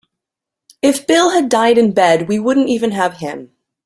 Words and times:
If 0.81 1.05
Bill 1.05 1.29
had 1.29 1.47
died 1.47 1.77
in 1.77 1.91
bed 1.93 2.27
we 2.27 2.39
wouldn't 2.39 2.69
even 2.69 2.89
have 2.89 3.17
him. 3.17 3.51